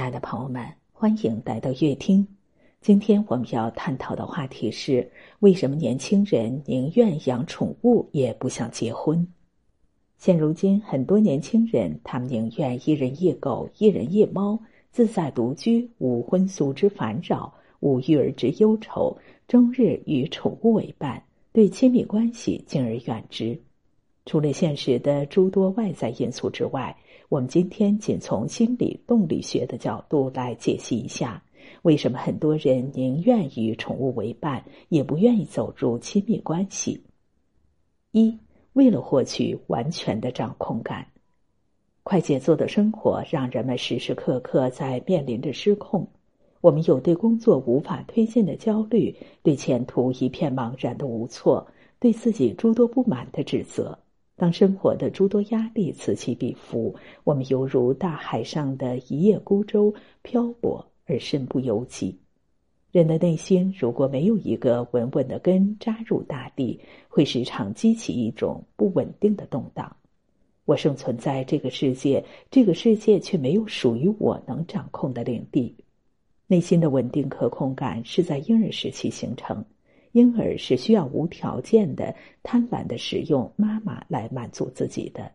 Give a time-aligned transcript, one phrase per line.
[0.00, 2.26] 亲爱的朋友们，欢迎来到乐听。
[2.80, 5.06] 今天我们要探讨的话题是：
[5.40, 9.28] 为什么年轻人宁愿养宠物也不想结婚？
[10.16, 14.58] 现如今，很多年轻人他们宁愿一人一狗、一人一猫，
[14.90, 19.14] 自在独居，无婚俗之烦扰，无育儿之忧愁，
[19.46, 21.22] 终日与宠物为伴，
[21.52, 23.60] 对亲密关系敬而远之。
[24.24, 26.96] 除了现实的诸多外在因素之外，
[27.30, 31.40] 我们今天仅从心理动力学的角度来解析一下，
[31.82, 37.04] 为什么很多人宁愿与宠物为伴，也不愿意走入亲密关系。
[38.10, 38.36] 一，
[38.72, 41.06] 为了获取完全的掌控感，
[42.02, 46.08] 快节奏的生活让人们时时刻刻在面临着失控。
[46.60, 51.64] 我们有对工作无法推进的焦虑，对前途一片茫然的无措，
[52.00, 53.96] 对自己诸多不满的指责。
[54.40, 62.18] 当生活的诸多压力此起彼伏，我们犹如大海上的一叶孤舟，漂泊而身不由己。
[62.90, 69.94] 人的内心如果没有一个稳稳的根扎入大地，会时常激起一种不稳定的动荡。
[70.64, 75.76] 我生存在这个世界，这个世界却没有属于我能掌控的领地。
[76.46, 79.62] 内心的稳定可控感是在婴儿时期形成。
[80.12, 85.30] 婴儿是需要无条件的、贪婪的使用妈妈来满足自己的。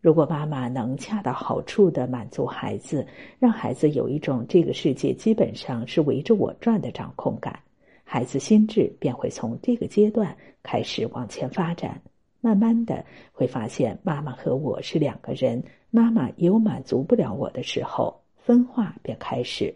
[0.00, 3.06] 如果妈妈能恰到好处的满足孩子，
[3.38, 7.58] 让孩子有一种这个世界基本上是围着我转的掌控感，
[8.02, 12.00] 孩子心智便会从这个阶段开始往前发展。
[12.40, 19.72] 慢慢的会发现，妈妈和我是两个人，妈妈也有满足不了我的时候，分化便开始。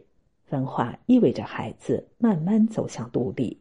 [0.46, 3.56] 分化意味着孩子慢慢走向独立。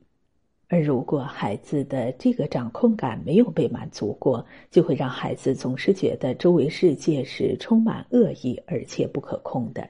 [0.68, 9.88] 而如果孩子的这个掌控感没有被满足过，就会让孩子总是觉得周围世界是充满恶意而且不可控的。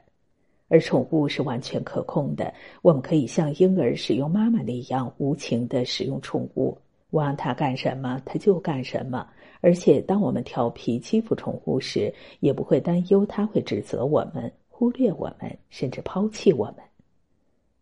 [0.68, 6.78] 而宠物是完全可控的，我们可以像婴儿使用妈妈那样无情的使用宠物，
[7.12, 9.26] 我让它干什么它就干什么。
[9.62, 16.78] 而且当我们调皮欺负宠物时，也不会担忧它会指责我们、忽略我们，甚至抛弃我们。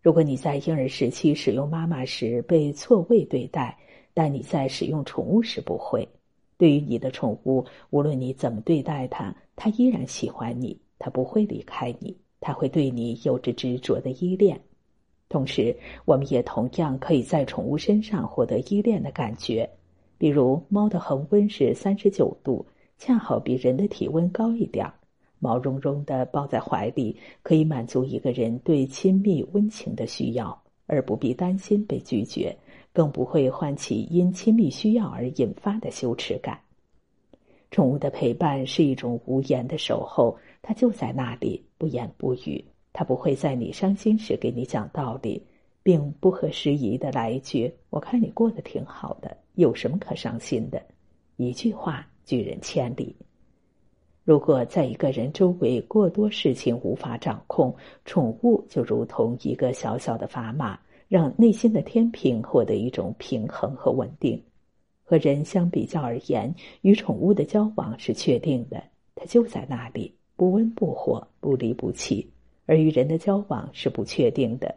[0.03, 3.77] 如果你在婴儿时期使用妈妈时被错位对待，
[4.13, 6.05] 但你在使用宠物时不会。
[6.57, 14.59] 对于你的宠物，无论你怎么对待它，它依然喜欢你，它不会离开你，它会对你有着执着的依恋。
[15.29, 19.69] 同时，我们也同样可以在宠物身上获得依恋的感觉。
[20.17, 22.65] 比如，猫的恒温是三十九度，
[22.97, 24.93] 恰好比人的体温高一点儿。
[25.43, 32.55] 毛茸茸的抱在怀里，可以满足一个人对亲密温情的需要，而不必担心被拒绝，
[32.93, 36.57] 更不会唤起因亲密需要而引发的羞耻感。
[37.71, 42.63] 宠物的陪伴是一种无言的守候，它就在那里，不言不语。
[42.93, 45.43] 它不会在你伤心时给你讲道理，
[45.81, 50.81] 并不合时宜的来一句：“我看你过得挺好的，有什么可伤心的？”
[51.35, 53.13] 一句话拒人千里。
[54.25, 57.75] 如果在一个人周围过多事情无法掌控，
[58.05, 60.79] 宠物就如同一个小小的砝码，
[61.09, 64.41] 让内心的天平获得一种平衡和稳定。
[65.03, 68.81] 和人相比较而言，与宠物的交往是确定的，
[69.13, 72.25] 它就在那里，不温不火，不离不弃；
[72.65, 74.73] 而与人的交往是不确定的，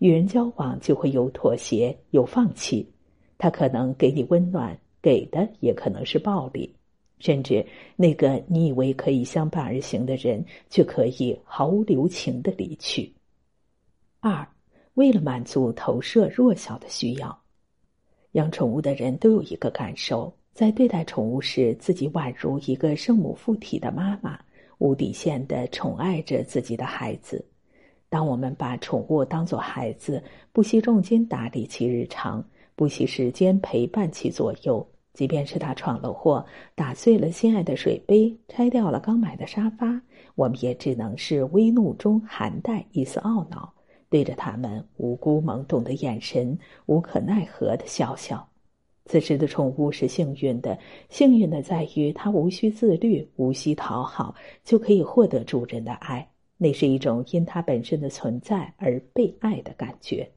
[0.00, 2.92] 与人交往就会有妥协，有放弃。
[3.38, 6.74] 它可能给你温暖，给的也可能是暴力。
[7.18, 7.64] 甚至
[7.96, 13.12] 那个你以为可以相伴而行的人，却可以毫无留情的离去。
[14.20, 14.46] 二，
[14.94, 17.38] 为了满足投射弱小的需要，
[18.32, 24.38] 养宠物的人都有一个感受：在对待宠物时，自己宛如一个圣母附体的妈妈，
[24.78, 27.44] 无底线的宠爱着自己的孩子。
[28.08, 34.84] 当我们把宠物当作孩子，不惜重金打理其日常，不惜时间陪伴其左右。
[35.18, 36.46] 即便是他闯了祸，
[36.76, 40.00] 打碎了心爱的水杯，拆掉了刚买的沙发，
[40.36, 43.74] 我们也只能是微怒中含带一丝懊恼，
[44.08, 46.56] 对着他们无辜懵懂的眼神，
[46.86, 48.48] 无可奈何的笑笑。
[49.06, 50.78] 此时的宠物是幸运的，
[51.08, 54.32] 幸运的在于它无需自律，无需讨好，
[54.62, 56.24] 就可以获得主人的爱。
[56.56, 60.30] 那是一种因它本身的存在而被爱的感觉。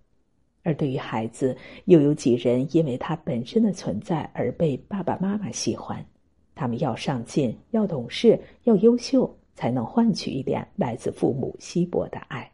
[0.64, 1.56] 而对于孩子，
[1.86, 6.06] 又有几人因为他本身的存在而被爸爸妈妈喜欢？
[6.54, 12.48] 他们要上进，要懂事，要优秀，才能换取一点来自父母稀薄的爱。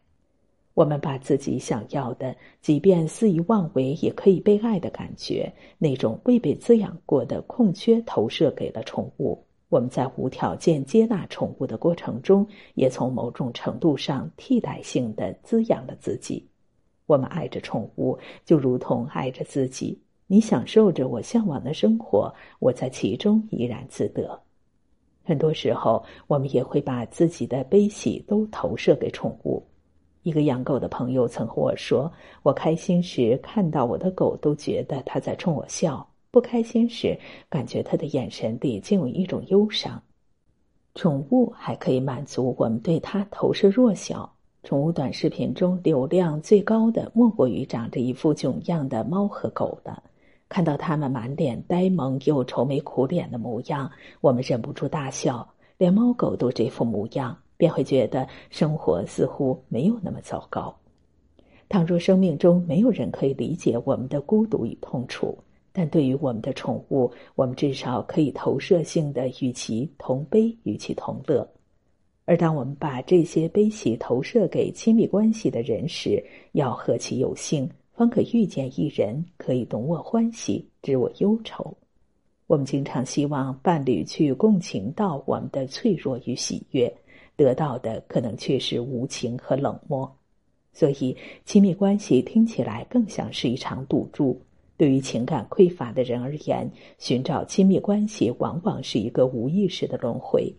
[0.73, 16.46] 我们把自己想要的，即便肆意妄为也可以被爱的感觉，那种未被滋养过的空缺，投射给了宠物，我们在无条件接纳宠物的过程中，也从某种程度上替代性的滋养了自己。
[17.07, 18.15] 我们爱着宠物，
[18.45, 19.99] 就如同爱着自己。
[20.27, 24.39] 你享受着我向往的生活，我在其中怡然自得。
[25.23, 29.65] 很多时候，我们也会把自己的悲喜都投射给宠物。
[30.23, 32.11] 一个养狗的朋友曾和我说
[32.43, 37.17] ：“我开心时看到我的狗，都觉得它在冲我笑；不开心时，
[37.49, 40.01] 感觉它的眼神里竟有一种忧伤。”
[40.95, 44.36] 宠物还可以满足我们对它投射弱小。
[44.67, 50.03] 宠物短视频中流量最高的，莫过于长着一副囧样的猫和狗了。
[50.49, 55.47] 看到它们满脸呆萌又愁眉苦脸的模样，我们忍不住大笑。
[55.77, 60.75] 连猫狗都这副模样，便会觉得生活似乎没有那么糟糕。
[61.69, 65.37] 倘若生命中没有人可以理解我们的孤独与痛楚，
[65.71, 71.49] 但对于我们的宠物，我们至少可以投射性的与其同悲，与其同乐。
[72.27, 76.21] 而当我们把这些悲喜投射给亲密关系的人时，
[76.51, 81.73] 要何其有幸，方可遇见一人可以懂我欢喜，知我忧愁。
[82.45, 86.93] 我们经常希望伴侣去共情到我们的脆弱与喜悦，
[87.37, 90.13] 得到的可能却是无情和冷漠。
[90.73, 91.15] 所以，
[91.45, 94.37] 亲密关系听起来更像是一场赌注。
[94.75, 96.69] 对于情感匮乏的人而言，
[96.99, 100.53] 寻找亲密关系往往是一个无意识的轮回。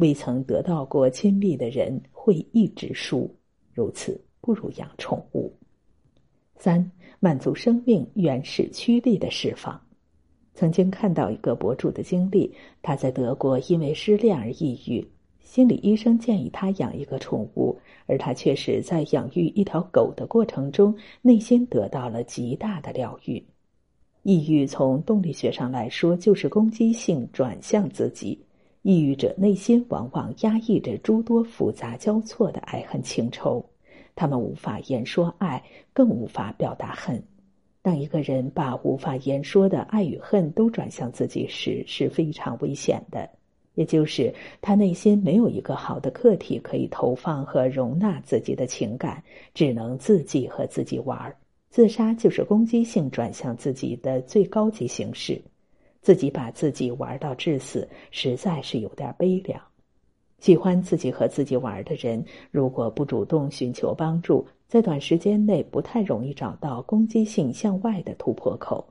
[0.00, 3.30] 未曾得到过亲密的人会一直输，
[3.74, 5.52] 如此不如养宠物。
[6.56, 9.78] 三、满足生命原始驱力的释放。
[10.54, 12.52] 曾经看到一个博主的经历，
[12.82, 15.06] 他在德国因为失恋而抑郁，
[15.38, 23.42] 心理医生建议他养一个宠物，而他却是在养育一条狗的过程中，内心得到了极大的疗愈。
[24.22, 28.38] 抑郁从动力学上来说，就是攻击性转向自己。
[28.82, 33.64] 抑郁者内心往往压抑着诸多复杂交错的爱恨情仇，
[34.14, 35.62] 他们无法言说爱，
[35.92, 37.22] 更无法表达恨。
[37.82, 43.28] 当一个人把无法言说的爱与恨都转向自己时，是非常危险的。
[43.74, 49.22] 也就是他内心没有一个好的客体可以投放和容纳自己的情感，
[49.54, 51.36] 只能自己和自己玩儿。
[51.70, 55.40] 自杀就是攻击性转向自己的最高级形式。
[56.00, 59.60] 自己把自己玩到致死，实在是有点悲凉。
[60.38, 68.86] 喜欢自己和自己玩的人，如果不主动寻求帮助，在短时间内不太容易找到攻击性向外的突破口。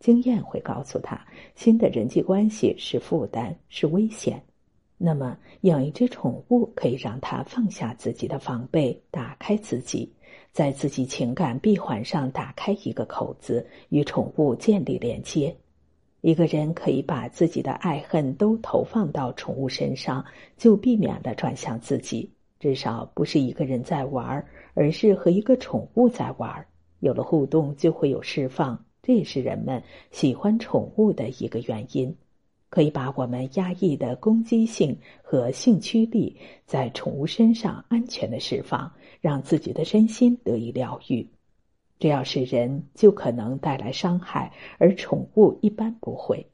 [0.00, 1.22] 经验会告诉他，
[1.54, 4.42] 新的人际关系是负担，是危险。
[4.96, 10.10] 那么，养一只宠物可以让他放下自己的防备，打开自己，
[10.52, 15.54] 在自己情感闭环上打开一个口子，与宠物建立连接。
[16.26, 20.24] 一个人可以把自己的爱恨都投放到宠物身上，
[20.56, 22.32] 就避免了转向自己。
[22.58, 24.42] 至少不是一个人在玩，
[24.72, 26.66] 而是和一个宠物在玩。
[27.00, 29.82] 有了互动，就会有释放，这也是人们
[30.12, 32.16] 喜欢宠物的一个原因。
[32.70, 36.34] 可以把我们压抑的攻击性和性驱力，
[36.64, 38.90] 在宠物身上安全的释放，
[39.20, 41.28] 让自己的身心得以疗愈。
[42.04, 46.46] 只要是人，就可能带来伤害，而宠物一般不会。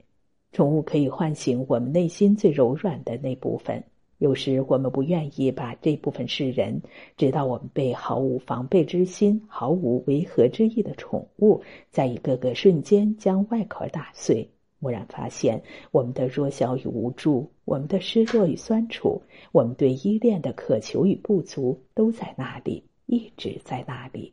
[0.53, 3.83] 宠物可以唤醒我们内心最柔软的那部分。
[4.19, 6.81] 有时我们不愿意把这部分示人，
[7.17, 24.33] 直到我们被毫无防备之心、毫无违和之意的宠物，在一个个瞬间将外壳打碎，蓦然发现我们的弱小与无助，我们的失落与酸楚，我们对依恋的渴求与不足，都在那里，一直在那里。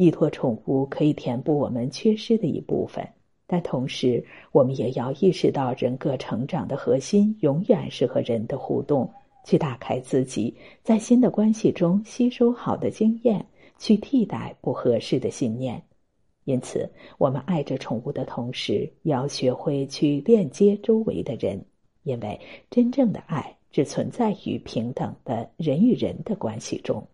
[0.00, 3.06] 依托宠物可以填补我们缺失的一部分，
[3.46, 9.12] 但同时，我们也要意识到，人格成长的核心永远是和人的互动，
[9.44, 13.44] 去打开自己，在新的关系中吸收好的经验，
[13.76, 15.82] 去替代不合适的信念。
[16.44, 21.62] 因此，我们爱着宠物的同时，也要学会去链接周围的人，
[22.04, 22.40] 因为
[22.70, 27.06] 真正的爱只存在于平等的人与人的关系中。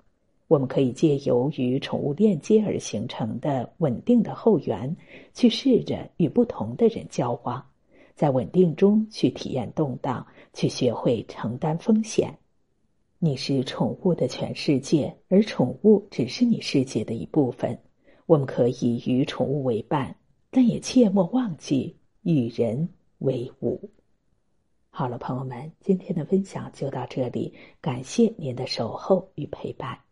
[0.49, 4.97] 我们可以借由与宠物链接而形成的稳定的后援，
[5.35, 7.65] 去试着与不同的人交往，
[8.15, 12.39] 在稳定中去体验动荡，去学会承担风险。
[13.19, 17.77] 你是宠物的全世界，而宠物只是你世界的一部分。
[18.27, 20.15] 我们可以与宠物为伴，
[20.51, 22.89] 但也切莫忘记与人
[23.19, 23.91] 为伍。
[24.91, 30.06] 好了，朋友们，今天的分享就到这里，感谢您的守候与陪伴。